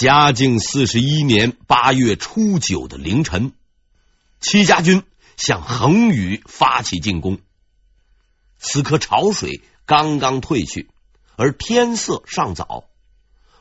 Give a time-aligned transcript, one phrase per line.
[0.00, 3.52] 嘉靖四十一年八月初九的凌晨，
[4.40, 5.02] 戚家军
[5.36, 7.38] 向横宇发起进攻。
[8.56, 10.88] 此刻潮水刚刚退去，
[11.36, 12.84] 而天色尚早，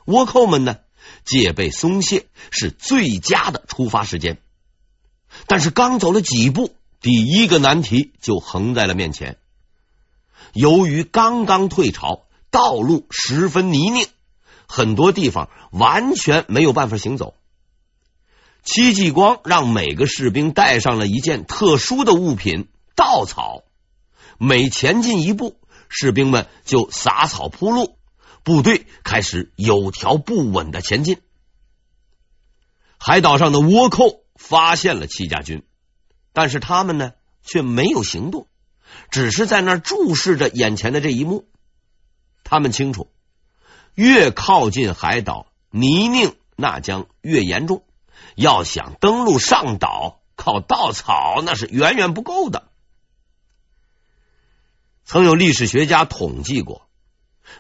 [0.06, 0.78] 倭寇们呢，
[1.26, 4.38] 戒备松懈，是最佳的出发时间。
[5.46, 9.38] 但是刚走了几步，第一个难题就横在了面前。
[10.54, 14.08] 由于刚刚退潮，道路十分泥泞。
[14.72, 17.34] 很多地方完全没有办法行走。
[18.62, 23.64] 戚继光让每个士兵带上了一件特殊的物品——稻草。
[24.38, 25.60] 每前进一步，
[25.90, 27.98] 士兵们就撒草铺路，
[28.44, 31.20] 部队开始有条不紊的前进。
[33.00, 35.66] 海岛上的倭寇发现了戚家军，
[36.32, 38.46] 但是他们呢却没有行动，
[39.10, 41.48] 只是在那注视着眼前的这一幕。
[42.44, 43.10] 他们清楚。
[43.96, 47.84] 越靠近海岛，泥泞那将越严重。
[48.36, 52.70] 要想登陆上岛，靠稻草那是远远不够的。
[55.06, 56.88] 曾有历史学家统计过，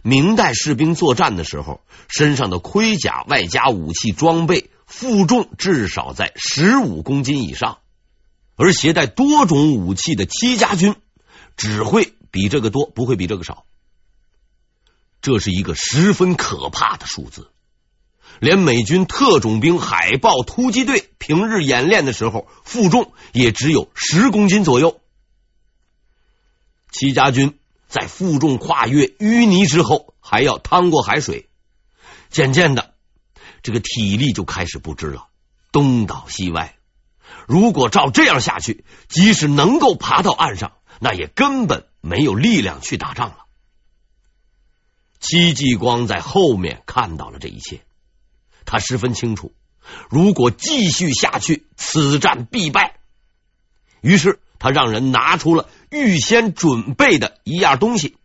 [0.03, 7.80] 明代士兵作战的时候，身上的盔甲外加武器装备负重至少在十五公斤以上，
[8.55, 10.95] 而携带多种武器的戚家军
[11.58, 13.66] 只会比这个多，不会比这个少。
[15.21, 17.51] 这是一个十分可怕的数字，
[18.39, 25.01] 连美军特种兵海豹突击队平日演练的时候，负重也只有十公斤左右。
[26.91, 31.49] 戚家军在负重跨越淤泥之后，还要趟过海水，
[32.29, 32.93] 渐渐的，
[33.61, 35.27] 这个体力就开始不支了，
[35.71, 36.75] 东倒西歪。
[37.45, 43.45] 如果照这样下去，即使能够爬到岸上，那也根本没有力量去打仗了。
[45.19, 47.81] 戚继光在后面看到了这一切，
[48.65, 49.53] 他十分清楚，
[50.09, 52.99] 如果继续下去，此战必败。
[54.01, 58.15] 于是他让人拿出了预先准备的一样东西。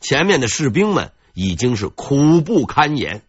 [0.00, 3.22] 前面的士兵们已经是苦不堪言，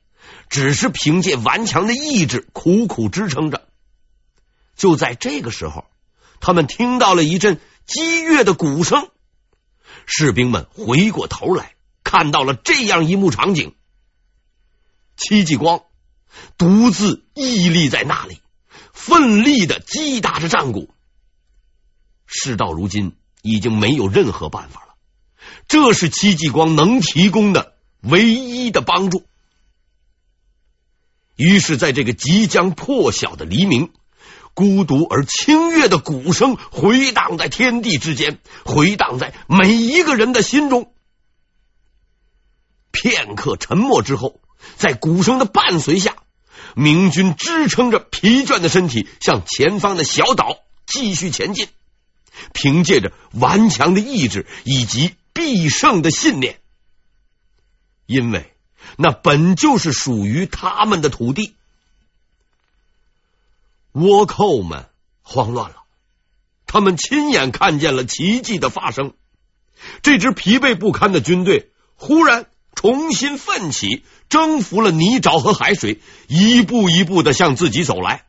[0.49, 3.67] 只是凭借顽强的意志苦苦支撑着。
[4.75, 5.85] 就在这个时候，
[6.39, 9.09] 他们听到了一阵激越的鼓声。
[10.05, 13.75] 士兵们回过头来，看到了这样一幕场景：
[15.15, 15.83] 戚继光
[16.57, 18.41] 独自屹立在那里，
[18.93, 20.93] 奋力的击打着战鼓。
[22.25, 24.95] 事到如今，已经没有任何办法了。
[25.67, 29.25] 这是戚继光能提供的唯一的帮助。
[31.35, 33.91] 于是，在这个即将破晓的黎明。
[34.59, 40.91] 孤独而清越的鼓声回荡在天地之间，回荡在每一个人的心中。
[42.91, 44.41] 片刻沉默之后，
[44.75, 46.17] 在鼓声的伴随下，
[46.75, 51.69] 明军支撑着疲倦的身体，向前方的小岛继续前进，
[52.51, 56.59] 凭借着顽强的意志以及必胜的信念，
[58.05, 58.53] 因为
[58.97, 61.55] 那本就是属于他们的土地。
[63.93, 64.85] 倭寇们
[65.21, 65.75] 慌乱了，
[66.65, 69.13] 他们亲眼看见了奇迹的发生。
[70.01, 78.25] 这支疲惫不堪的军队忽然重新奋起，征服了泥沼和海水，一步一步的向自己走来。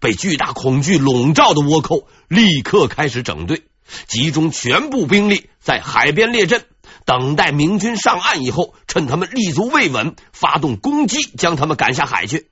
[0.00, 3.64] 被巨大恐惧笼罩的倭寇立刻开始整队，
[4.06, 6.66] 集中全部兵力在海边列阵，
[7.04, 12.50] 等待明军上岸以后，趁他们立足未稳，发动攻击，将他们赶下海去。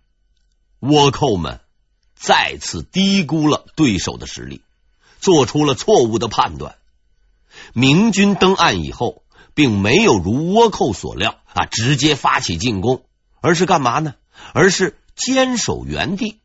[0.83, 1.61] 倭寇们
[2.17, 4.63] 再次低估了对手的实力，
[5.21, 6.75] 做出了错误的判断。
[7.73, 9.23] 明军登岸以后，
[9.55, 13.05] 并没有如倭寇所料啊，直接发起进攻，
[13.41, 14.17] 而是干嘛呢？
[14.55, 16.41] 而是坚守原地，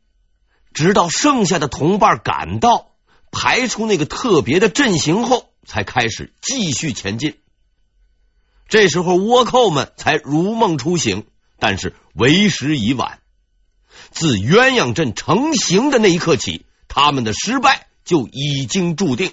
[0.72, 2.92] 直到剩下的同伴赶到，
[3.32, 7.38] 排出那个特别的阵型后，才开始继续前进。
[8.68, 11.26] 这时候，倭寇们才如梦初醒，
[11.58, 13.18] 但是为时已晚。
[14.10, 19.32] 自鸳鸯阵成型的那一刻起，他们的失败就已经注定。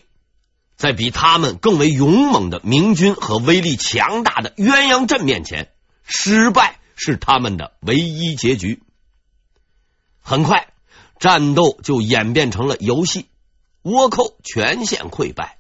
[0.76, 5.72] 在比他们更为勇猛的明军和威力强大的鸳鸯阵面前，
[6.06, 8.84] 失败是他们的唯一结局。
[10.20, 10.68] 很快，
[11.18, 13.28] 战斗就演变成了游戏。
[13.84, 15.58] 倭寇全线溃败，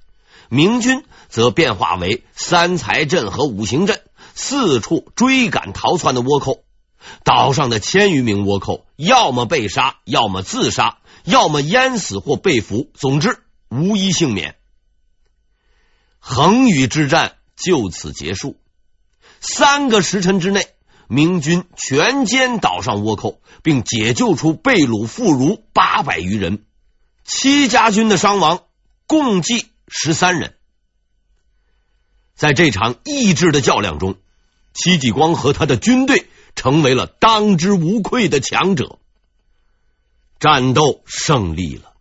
[0.49, 4.01] 明军则变化为三才阵和五行阵，
[4.33, 6.64] 四处追赶逃窜的倭寇。
[7.23, 14.55] 岛上的千余名倭寇，要么被杀，要么自杀，要么淹死或被俘，总之无一幸免。
[16.19, 18.57] 横宇之战就此结束。
[19.39, 20.67] 三个时辰之内，
[21.07, 26.65] 明军全歼岛上倭寇，并解救出被掳妇孺八百余人。
[27.23, 28.63] 戚家军的伤亡
[29.07, 30.55] 共计十三人。
[32.35, 34.15] 在这场意志的较量中，
[34.73, 38.99] 戚继光和他的军队成为了当之无愧的强者。
[40.39, 41.93] 战斗胜利了，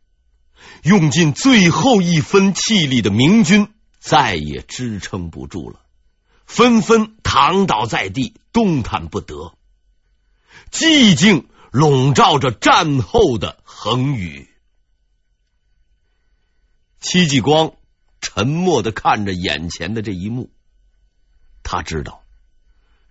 [0.83, 3.69] 用尽最后一分气力的明军
[4.01, 5.81] 再也支撑不住了，
[6.45, 9.55] 纷纷躺倒在地，动弹不得。
[10.71, 14.49] 寂静笼罩着战后的恒宇。
[17.01, 17.75] 戚继光
[18.21, 20.51] 沉默的看着眼前的这一幕，
[21.63, 22.24] 他知道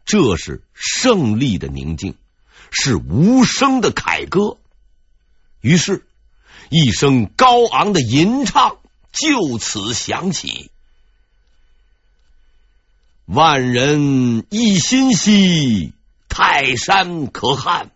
[0.05, 2.15] 这是胜利的宁静，
[2.71, 4.57] 是无声的凯歌。
[5.61, 6.05] 于是，
[6.69, 8.77] 一声高昂的吟唱
[9.11, 10.71] 就此响起
[13.25, 15.93] ：“万人一心兮，
[16.27, 17.87] 泰山可撼；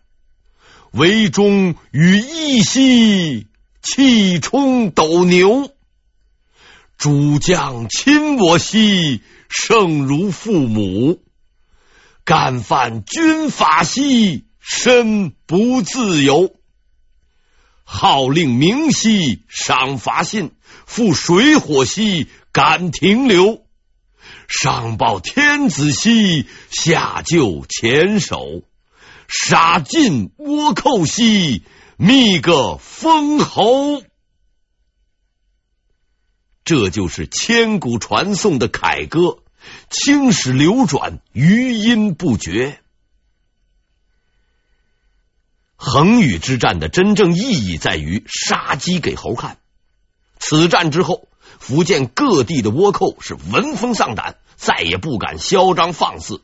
[0.92, 3.46] 惟忠与义兮，
[3.82, 5.70] 气冲斗牛。
[6.96, 11.18] 诸将亲我兮，胜如父母；
[12.28, 16.54] 干犯军法兮，身不自由。”
[17.90, 20.50] 号令明兮，赏罚信；
[20.84, 23.64] 赴水火兮，敢停留。
[24.46, 28.62] 上报天子兮，下救黔首。
[29.26, 31.62] 杀尽倭寇兮，
[31.96, 34.02] 觅个封侯。
[36.62, 39.38] 这就是千古传颂的凯歌，
[39.90, 42.80] 青史流转，余音不绝。
[45.76, 49.58] 恒宇之战的真正意义在于杀鸡给猴看。
[50.38, 51.28] 此战之后，
[51.58, 56.42] 福建各地的倭寇是闻风丧胆，再也不敢嚣张放肆。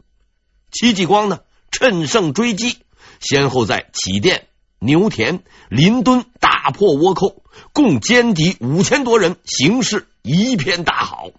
[0.71, 1.41] 戚继光呢，
[1.71, 2.79] 趁胜追击，
[3.21, 4.47] 先后在启甸、
[4.79, 7.43] 牛田、林敦大破倭寇，
[7.73, 11.31] 共歼敌五千多人，形势一片大好。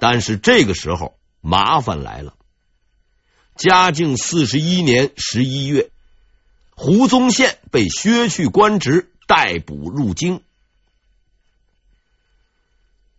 [0.00, 2.34] 但是这个时候，麻烦来了。
[3.54, 5.90] 嘉靖四十一年十一月，
[6.74, 10.42] 胡宗宪被削去官职，逮捕入京。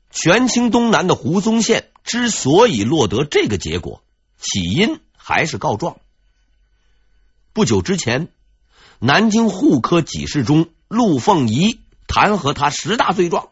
[0.09, 4.03] 权倾东南的胡宗宪之所以落得这个结果，
[4.39, 5.99] 起因还是告状。
[7.53, 8.29] 不久之前，
[8.97, 13.50] 南京户科给事中陆凤仪弹劾他十大罪状。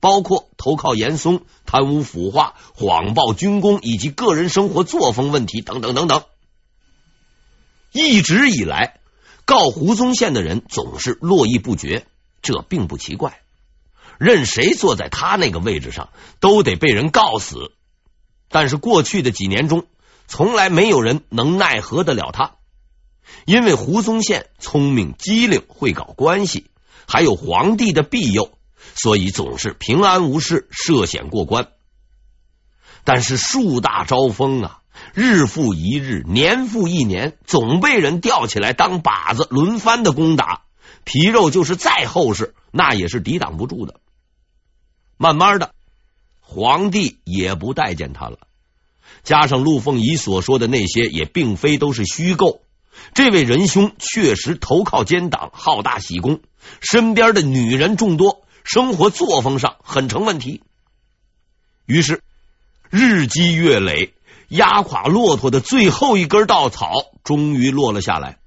[0.00, 6.24] 包括投靠严嵩、贪污腐化、谎报军功以及个人生活作风问题等等等等。
[7.92, 9.00] 一直以来，
[9.44, 12.06] 告胡宗宪的人总是络绎不绝，
[12.40, 13.40] 这并不奇怪。
[14.18, 16.10] 任谁坐在他那个位置上，
[16.40, 17.72] 都得被人告死。
[18.48, 19.86] 但是过去的几年中，
[20.28, 22.56] 从来没有人能奈何得了他，
[23.44, 26.66] 因为胡宗宪聪明机灵，会搞关系，
[27.06, 28.52] 还有皇帝的庇佑。
[28.94, 31.68] 所以总是平安无事，涉险过关。
[33.04, 34.80] 但是树大招风啊，
[35.14, 40.62] 日复一日，年复一年，总被人吊起来当靶子，轮番的攻打。
[41.04, 44.00] 皮肉就是再厚实，那也是抵挡不住的。
[45.16, 45.72] 慢慢的，
[46.40, 48.38] 皇帝也不待见他了。
[49.22, 52.62] 加上陆凤仪所说的那些，也并非都是虚构。
[53.14, 56.40] 这位仁兄确实投靠奸党，好大喜功，
[56.80, 58.44] 身边的女人众多。
[58.64, 60.62] 生活作风上很成问题，
[61.86, 62.22] 于是
[62.90, 64.14] 日积月累，
[64.48, 66.92] 压垮骆驼的最后一根稻草
[67.24, 68.38] 终于落了下来。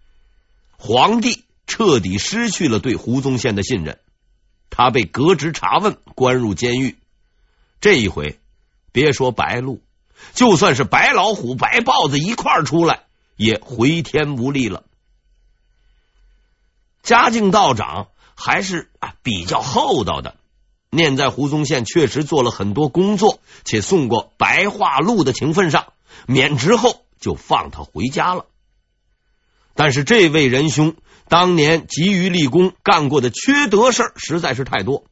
[0.77, 3.99] 皇帝彻底失去了对胡宗宪的信任，
[4.69, 6.97] 他被革职查问，关入监狱。
[7.81, 8.39] 这一回，
[8.91, 9.81] 别说白鹿，
[10.33, 13.03] 就算是白老虎、白豹子一块儿出来，
[13.35, 14.83] 也回天无力了。
[17.01, 18.07] 嘉靖道长。
[18.35, 18.89] 还是
[19.21, 20.35] 比较厚道的，
[20.89, 25.93] 念在胡宗宪确实做了很多工作，且送过白话录的情分上，
[26.27, 28.45] 免职后就放他回家了。
[29.75, 30.95] 但是这位仁兄
[31.27, 35.05] 当年急于立功，干过的缺德事儿实在是太多。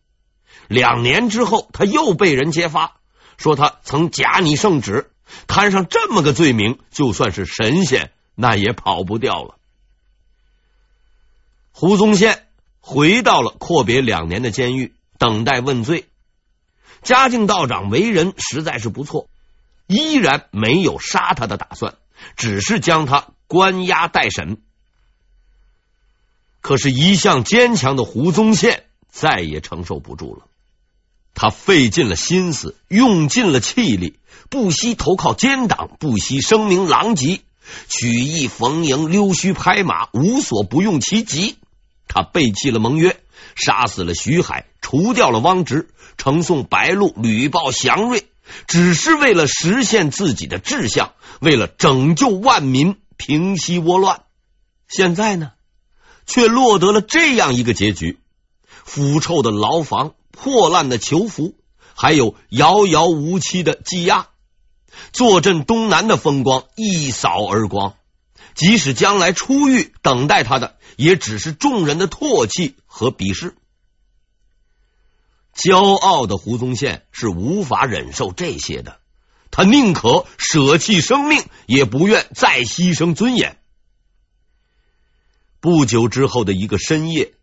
[0.67, 2.97] 两年之后，他又被人揭发，
[3.37, 5.11] 说他曾假拟圣旨，
[5.47, 9.55] 摊上这么个罪名，就算是神仙，那也跑不掉了。
[11.71, 12.45] 胡宗宪。
[12.81, 16.07] 回到了阔别两年的监狱，等待问罪。
[17.03, 19.29] 嘉靖道长为人实在是不错，
[19.87, 21.95] 依然没有杀他的打算，
[22.35, 24.57] 只是将他关押待审。
[26.59, 30.45] 可是，一向坚强的胡宗宪再也承受不住了。
[31.33, 34.19] 他费尽了心思，用尽了气力，
[34.49, 37.41] 不惜投靠奸党，不惜声名狼藉，
[37.87, 41.57] 曲意逢迎，溜须拍马，无所不用其极。
[42.07, 43.19] 他背弃了盟约，
[43.55, 48.25] 杀死了徐海，除掉了汪直，呈送白鹿，屡报祥瑞，
[48.67, 54.23] 只是为了实现自己的志向，为了拯救万民，平息倭乱。
[54.87, 55.51] 现在呢，
[56.25, 58.19] 却落得了这样一个结局：
[58.83, 60.13] 腐臭的牢房。
[60.33, 61.55] 破烂的囚服，
[61.93, 64.29] 还有遥遥无期的羁押，
[65.11, 67.95] 坐镇东南的风光一扫而光。
[68.53, 73.55] 即使将来出狱，等待他的也只是众人的唾弃和鄙视。
[75.55, 78.99] 骄傲的胡宗宪是无法忍受这些的，
[79.51, 83.57] 他宁可舍弃生命，也不愿再牺牲尊严。
[85.59, 87.33] 不久之后的一个深夜。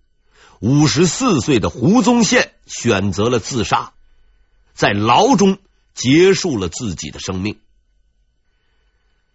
[0.60, 3.92] 五十四岁的胡宗宪选择了自杀，
[4.74, 5.58] 在牢中
[5.94, 7.60] 结束了自己的生命。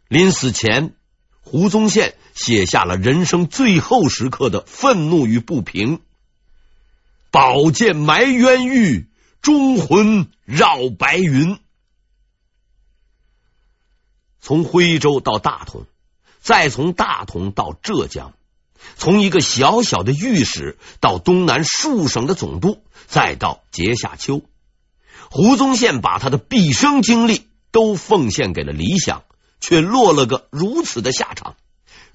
[0.10, 0.94] 临死前，
[1.44, 6.00] 胡宗宪写下了人生最后时刻的愤怒与不平
[7.30, 9.08] ：“宝剑埋冤狱，
[9.42, 11.60] 忠魂绕白云。”
[14.42, 15.86] 从徽州到大同，
[16.42, 18.34] 再从大同到浙江。
[18.98, 24.42] 从一个小小的御史到东南数省的总督，再到阶下囚，
[25.30, 29.24] 胡宗宪把他的毕生精力都奉献给了理想，
[29.64, 31.56] 却落了个如此的下场，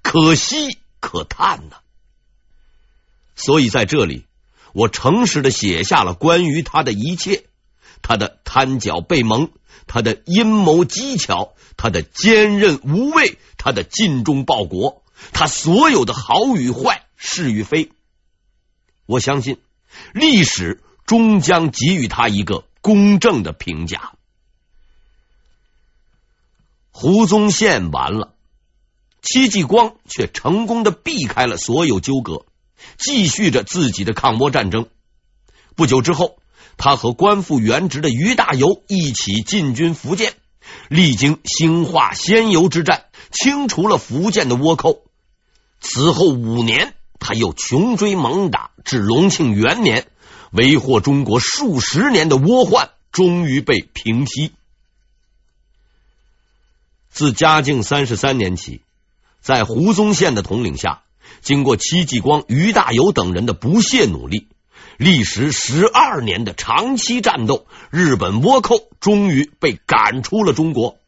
[0.02, 1.76] 可惜可叹呐。
[3.37, 4.26] 所以在这里，
[4.75, 7.47] 我诚实的写下了关于他的一切：
[8.02, 9.50] 他的贪狡背蒙，
[9.87, 15.02] 他的阴谋机巧，他的坚韧无畏，他的尽忠报国。
[15.33, 17.90] 他所有的好与坏、是与非，
[19.07, 19.57] 我相信
[20.12, 24.12] 历史终将给予他一个公正的评价。
[27.00, 28.35] 胡宗宪完了，
[29.23, 32.45] 戚继光却成功的避开了所有纠葛，
[32.99, 34.88] 继续着自己的抗倭战争。
[35.76, 36.38] 不久之后，
[36.76, 40.35] 他和官复原职的俞大猷一起进军福建，
[40.88, 45.05] 历经兴化仙游之战，清除了福建的倭寇。
[45.81, 50.09] 此后五年，他又穷追猛打，至隆庆元年，
[50.50, 54.50] 为祸中国数十年的倭患终于被平息。
[57.11, 58.83] 自嘉靖三十三年起，
[59.41, 61.03] 在胡宗宪的统领下，
[61.41, 64.49] 经过戚继光、俞大猷等人的不懈努力，
[64.97, 70.99] 历时十二年的长期战斗，日本倭寇终于被赶出了中国。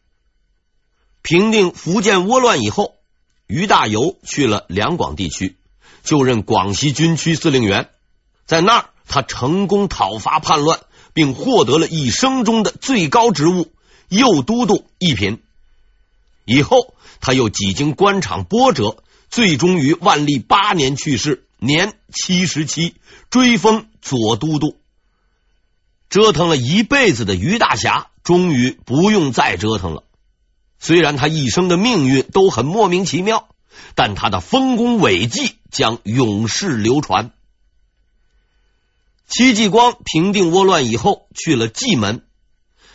[1.23, 2.95] 平定福建倭乱以后。
[3.53, 5.57] 俞大猷去了两广地区，
[6.05, 7.89] 就任广西军区司令员。
[8.47, 10.79] 在那儿，他成功讨伐叛乱，
[11.15, 13.73] 并获得了一生中的最高职务——
[14.09, 15.43] 右都督一品。
[16.45, 22.95] 以后，他又几经官场波折，最终于万历八年去世，年七十七，
[23.31, 24.77] 追封左都督。
[26.09, 30.03] 折腾了一辈子的于大侠，终于不用再折腾了。
[30.81, 33.49] 虽然他一生的命运都很莫名其妙，
[33.95, 37.31] 但他的丰功伟绩将永世流传。
[39.29, 42.25] 戚继光平定倭乱以后，去了蓟门。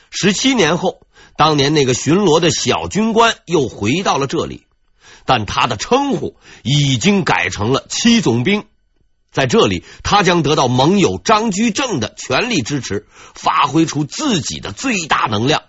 [0.09, 1.04] 十七年后，
[1.37, 4.65] 当年那个巡逻的小军官又回到了这里，
[5.25, 8.65] 但他的称呼已经改成了戚总兵。
[9.31, 15.63] 在这里，他将得到盟友张居正的全力支持，发挥出自己的最大能量。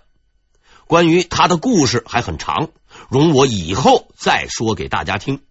[0.85, 2.69] 关于他的故事还很长，
[3.09, 5.41] 容我以后再说给大家听。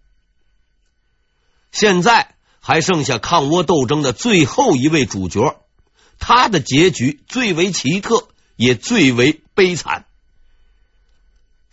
[1.71, 5.61] 现在还剩下抗倭斗争的最后一位主角，
[6.17, 10.06] 他的结局最为奇特，也最为悲惨。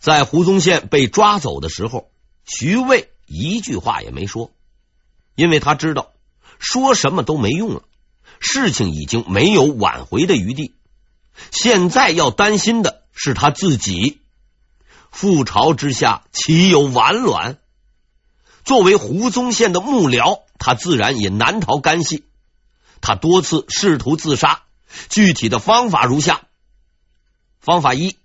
[0.05, 2.11] 在胡宗宪被抓走的时候，
[2.45, 4.51] 徐渭一句话也没说，
[5.33, 6.11] 因为他知道
[6.59, 7.81] 说什么都没用了，
[8.39, 10.75] 事情已经没有挽回的余地。
[11.49, 13.01] 现在要担心的。
[13.17, 14.19] 是他自己，
[15.09, 17.57] 覆巢之下岂有完卵？
[18.65, 22.25] 作为胡宗宪的幕僚，他自然也难逃干系。
[22.99, 24.63] 他多次试图自杀，
[25.09, 26.41] 具体的方法如下：
[27.61, 28.17] 方法一，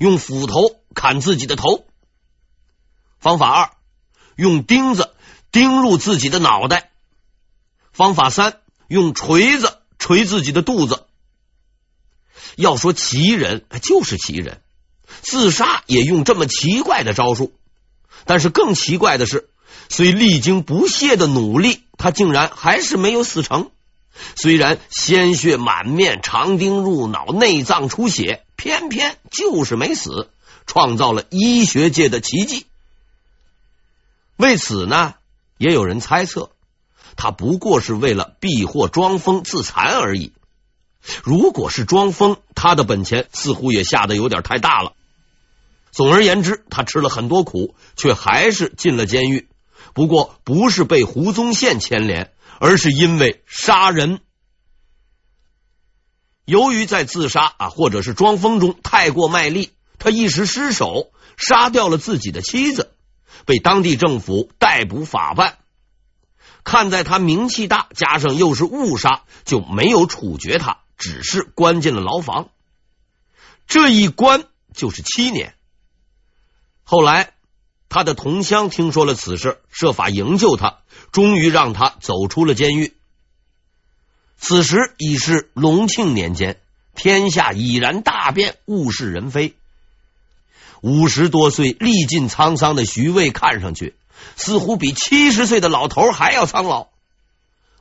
[0.00, 1.84] 用斧头砍自己的头；
[3.18, 3.70] 方法二，
[4.34, 5.12] 用钉子
[5.52, 6.86] 钉入自己的脑袋；
[7.92, 11.04] 方法三，用锤子锤自己的肚子。
[12.56, 14.62] 要说奇人，就是奇人，
[15.20, 17.52] 自杀也用这么奇怪的招数。
[18.24, 19.50] 但是更奇怪的是，
[19.90, 23.70] 虽历经不懈的努力，他竟然还是没有死成，
[24.34, 30.28] 虽然鲜血满面，长钉入脑，内脏出血，偏偏就是没死，
[30.66, 32.66] 创造了医学界的奇迹。
[34.36, 35.14] 为此呢，
[35.56, 36.50] 也有人猜测，
[37.16, 40.34] 他不过是为了避祸装疯自残而已。
[41.22, 44.92] 如果是装疯，他的本钱似乎也下得有点太大了。
[45.90, 49.48] 总而言之，他吃了很多苦，却还是进了监狱。
[49.94, 54.20] 不过，不是被胡宗宪牵连，而是因为杀人。
[56.50, 62.92] 由于在自杀啊，或者是装疯中太过卖力，他一时失手，杀掉了自己的妻子，
[63.46, 65.58] 被当地政府逮捕法办。
[66.64, 72.48] 看在他名气大，加上又是误杀，就没有处决他，只是关进了牢房。
[73.68, 74.42] 这一关
[74.74, 75.54] 就是七年。
[76.82, 77.34] 后来，
[77.88, 80.78] 他的同乡听说了此事，设法营救他，
[81.12, 82.96] 终于让他走出了监狱。
[84.40, 86.56] 此时已是隆庆年间，
[86.94, 89.54] 天下已然大变，物是人非。
[90.80, 93.94] 五十多岁、历尽沧桑的徐渭，看上去
[94.36, 96.88] 似乎比七十岁的老头还要苍老。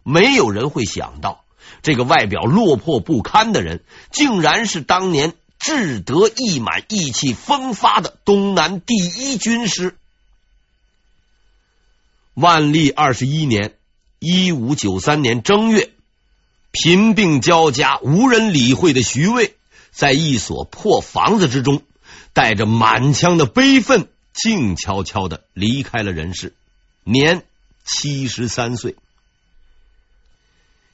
[0.03, 1.43] 没有人会想到，
[1.81, 5.33] 这个外表落魄不堪的人，竟然是当年。
[5.61, 9.97] 志得意满、意气风发的东南第一军师。
[12.33, 13.73] 万历二十一年
[14.19, 15.91] （一五九三年）正月，
[16.81, 19.53] 贫病交加、无人理会的徐渭，
[19.91, 21.81] 在一所破房子之中，
[22.31, 26.53] 带着满腔的悲愤，静悄悄的离开了人世，
[27.03, 27.43] 年
[27.83, 28.95] 七十三岁。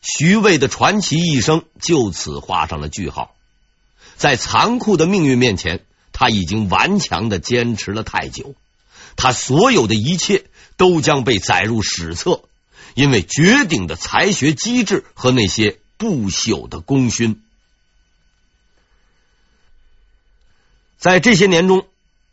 [0.01, 3.36] 徐渭的传奇一生就此画上了句号。
[4.15, 8.56] 在残酷的命运面前，他已经顽强的坚持了太久。
[9.15, 10.46] 他所有的一切
[10.77, 12.42] 都将被载入史册，
[12.96, 17.42] 因为绝顶的才学机智和那些不朽的功勋。
[20.98, 21.88] 在这些年中，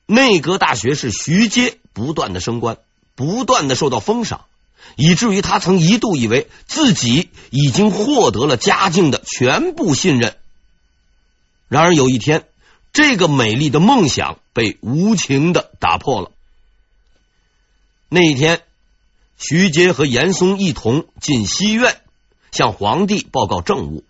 [0.06, 2.78] 内阁大学士徐阶不断的升官，
[3.14, 4.46] 不断的受到封赏，
[4.96, 10.38] 以至于他曾一度以为自己已经获得了嘉靖的全部信任。
[11.68, 12.46] 然而有一天，
[12.92, 16.30] 这个美丽的梦想被无情的打破了。
[18.08, 18.62] 那一天，
[19.42, 22.00] 徐阶和严嵩一同进西院
[22.52, 24.04] 向皇帝报告政务。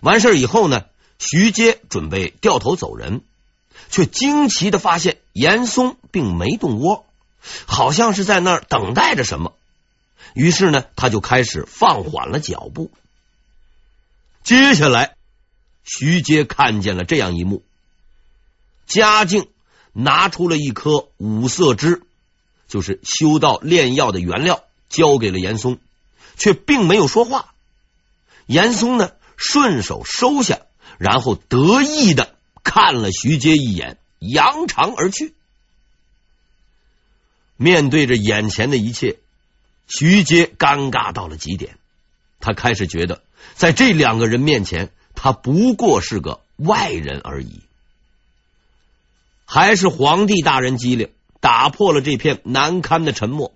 [0.00, 0.86] 完事以后呢，
[1.20, 3.22] 徐阶准备掉头走人，
[3.88, 7.06] 却惊奇的发现严嵩并没动窝，
[7.66, 9.54] 好像是在那儿等待着什么。
[10.34, 12.90] 于是呢，他就开始放缓了脚步。
[14.42, 15.14] 接下来。
[15.90, 17.62] 徐阶看见了这样一幕：
[18.86, 19.48] 嘉靖
[19.94, 22.02] 拿出了一颗五色芝，
[22.68, 25.78] 就是修道炼药的原料，交给了严嵩，
[26.36, 27.52] 却并没有说话。
[28.46, 30.60] 严嵩呢，顺手收下，
[30.98, 35.34] 然后得意的看了徐阶一眼，扬长而去。
[37.56, 39.18] 面对着眼前的一切，
[39.88, 41.78] 徐阶尴尬到了极点。
[42.38, 43.22] 他开始觉得，
[43.54, 44.92] 在这两个人面前。
[45.20, 47.62] 他不过是个外人而已，
[49.46, 53.52] 还是皇帝大人机灵，打破了这片难堪的沉默。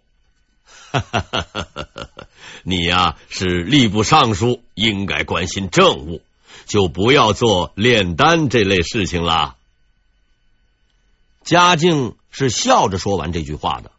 [2.64, 6.22] 你呀，是吏部尚书，应该关心政务，
[6.66, 9.56] 就不要做炼丹这类事情了。
[11.44, 13.90] 嘉靖是笑着说完这句话的，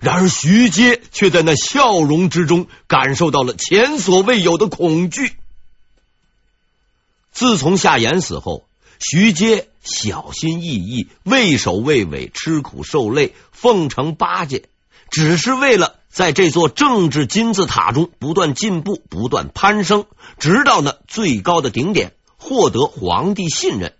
[0.00, 5.36] 然而徐阶却在那笑容之中感受到了前所未有的恐惧。
[7.30, 8.66] 自从夏言死后，
[8.98, 14.68] 徐阶小心翼翼、畏首畏尾、吃苦受累、奉承巴结，
[15.10, 20.06] 只是为了在这座政治金字塔中不断进步、不断攀升，
[20.38, 23.94] 直到那最高的顶点，获得皇帝信任，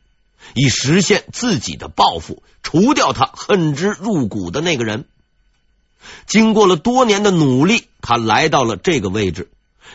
[0.54, 5.06] 以实现自己的抱负，除掉他恨之入骨的那个人。
[6.26, 9.50] 经过了多年的努力，他来到了这个位置，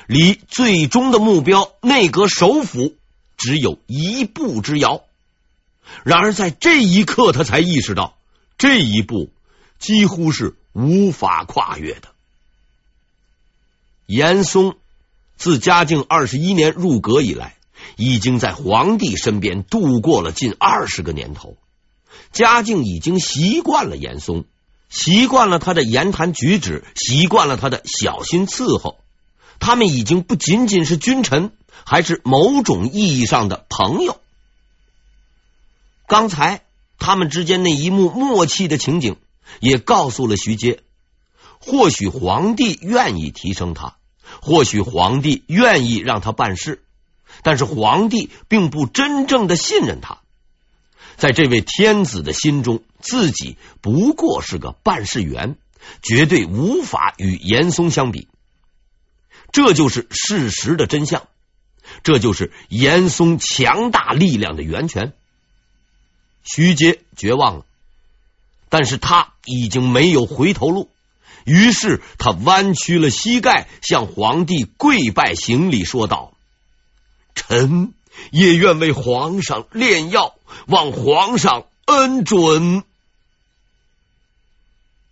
[0.08, 2.96] 离最终的目标——内阁首辅。
[3.38, 5.02] 只有一步之遥，
[6.04, 8.18] 然而在这一刻，他才意识到
[8.58, 9.32] 这一步
[9.80, 12.10] 几乎是无法跨越的。
[14.06, 14.76] 严嵩
[15.38, 17.56] 自嘉靖二十一年入阁以来，
[17.96, 21.58] 已经在皇帝身边度过了近二十个年头。
[22.32, 24.46] 嘉靖已经习惯了严嵩，
[24.90, 29.00] 习惯了他的言谈举止，习惯了他的小心伺候。
[29.60, 31.52] 他们已经不仅仅是君臣。
[31.90, 34.20] 还是某种意义上的朋友。
[36.08, 36.62] 刚才
[36.98, 39.18] 他们之间那一幕默契的情景，
[39.60, 40.82] 也告诉了徐阶，
[41.60, 43.98] 或许皇帝愿意提升他，
[44.42, 46.82] 或许皇帝愿意让他办事，
[47.44, 50.20] 但是皇帝并不真正的信任他。
[51.18, 55.58] 在这位天子的心中，自己不过是个办事员，
[56.02, 58.30] 绝对无法与严嵩相比。
[59.52, 61.28] 这就是事实的真相，
[62.04, 65.14] 这就是严嵩强大力量的源泉。
[66.48, 67.66] 徐阶绝望了，
[68.70, 70.90] 但是他已经没有回头路。
[71.44, 76.34] 于是他弯曲了膝盖，向皇帝跪拜行礼，说道
[77.36, 77.94] ：“臣
[78.32, 82.84] 也愿为皇上炼药，望皇上恩准。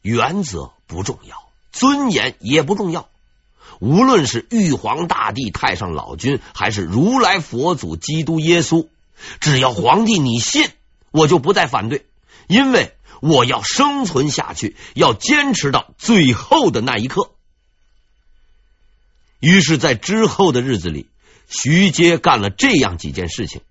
[0.02, 3.08] 原则不重要，尊严也不重要。
[3.80, 8.88] 无论是玉皇大帝、太上老君，还是如来佛祖、基督耶稣，
[9.40, 10.70] 只要皇帝你信，
[11.16, 12.06] 我就不再反对，
[12.48, 17.32] 因为。”我要生存下去，要坚持到最后的那一刻。
[19.40, 21.10] 于是，在之后的日子里，
[21.48, 23.62] 徐阶干了这样几件事情：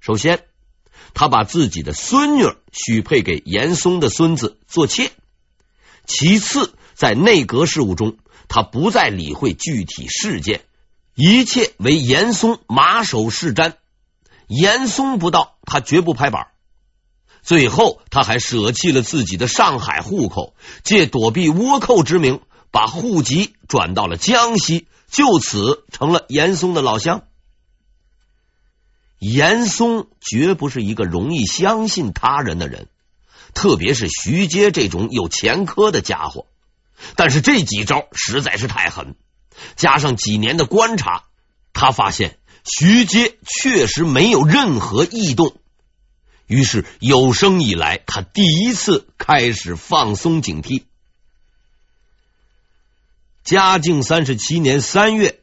[0.00, 0.44] 首先，
[1.14, 2.42] 他把自己的孙女
[2.72, 5.10] 许配给严嵩的孙子做妾；
[6.04, 8.18] 其次，在内阁事务中，
[8.48, 10.62] 他不再理会具体事件，
[11.14, 13.74] 一切为严嵩马首是瞻。
[14.46, 16.48] 严嵩不到，他绝不拍板。
[17.42, 27.24] 最后，他还舍弃了自己的上海户口，借躲避倭寇之名，把户籍转到了江西，就此成了严嵩的老乡。
[29.18, 32.88] 严嵩绝不是一个容易相信他人的人，
[33.54, 36.46] 特别是徐阶这种有前科的家伙。
[37.16, 39.16] 但是这几招实在是太狠，
[39.76, 41.24] 加上几年的观察，
[41.72, 45.56] 他发现徐阶确实没有任何异动。
[46.46, 50.84] 于是有生以来，他第一次开始放松警惕。
[53.44, 55.40] 嘉靖三十七年三月，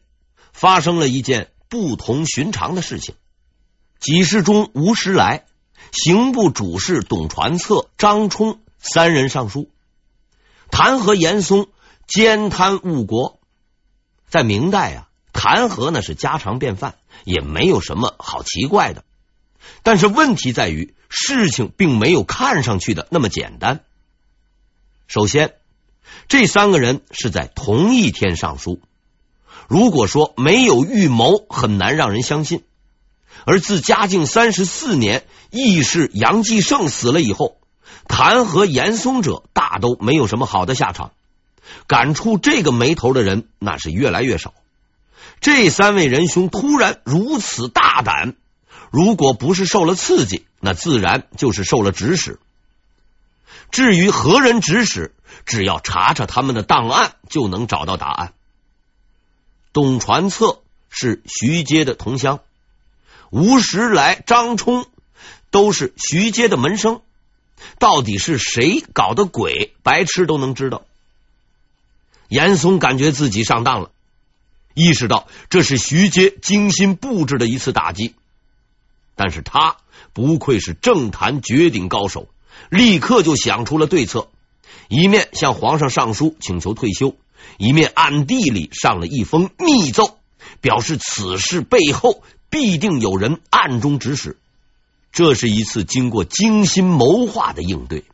[0.54, 3.16] 发生了一件不同寻常的事情：
[4.00, 5.46] 给事中吴石来、
[5.92, 9.70] 刑部主事董传策、张冲三人上书，
[10.72, 11.68] 弹劾严嵩
[12.08, 13.40] 奸贪误国。
[14.30, 19.04] 在明代啊，弹劾那是家常便饭，也没有什么好奇怪的。
[19.84, 23.82] 但是问题在于，事情并没有看上去的那么简单。
[25.08, 25.54] 首先，
[26.28, 28.80] 这三个人是在同一天上书。
[29.68, 32.64] 如果说没有预谋，很难让人相信。
[33.46, 37.58] 而自嘉靖三十四年，义士杨继盛死了以后，
[38.08, 41.12] 弹劾严嵩者大都没有什么好的下场。
[41.88, 44.54] 敢触这个霉头的人，那是越来越少。
[45.42, 48.36] 这三位仁兄突然如此大胆。
[48.92, 52.40] 如果不是受了刺激，那自然就是受了指使。
[53.72, 58.34] 至于何人指使，只要查查他们的档案，就能找到答案。
[59.74, 62.42] 董传策是徐阶的同乡，
[63.30, 64.86] 吴石来、张冲
[65.50, 67.02] 都是徐阶的门生。
[67.80, 69.74] 到底是谁搞的鬼？
[69.84, 70.84] 白痴都能知道。
[72.28, 73.92] 严嵩感觉自己上当了，
[74.74, 78.16] 意识到这是徐阶精心布置的一次打击。
[79.16, 79.78] 但是他
[80.14, 82.28] 不愧是政坛绝顶高手，
[82.70, 84.30] 立刻就想出了对策，
[84.88, 87.16] 一面向皇上上书请求退休，
[87.58, 90.18] 一面暗地里上了一封密奏，
[90.60, 94.38] 表示此事背后必定有人暗中指使。
[95.12, 98.06] 这是一次经过精心谋划的应对，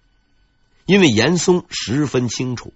[0.86, 2.74] 因为严嵩十分清楚，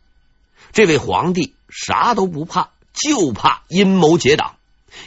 [0.71, 4.55] 这位皇帝啥都不怕，就怕阴谋结党，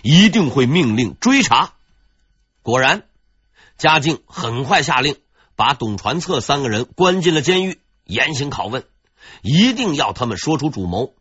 [0.02, 1.72] 一定会命令追查。
[2.62, 3.04] 果然。
[3.76, 5.16] 嘉靖很快下令，
[5.56, 8.84] 把董传策三个人关进了监狱，严刑拷问，
[9.42, 11.12] 一定要他们说出主谋，